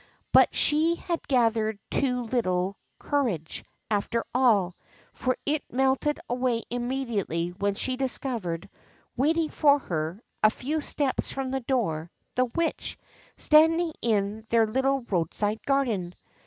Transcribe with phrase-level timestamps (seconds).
[0.31, 3.37] But she had gathered too little cour
[3.91, 4.73] after all;
[5.13, 8.67] for it melted away immediately when she discovered,
[9.15, 12.97] waiting for her, a few steps from the door, the Witch,
[13.37, 16.15] standing in their little roadside garden.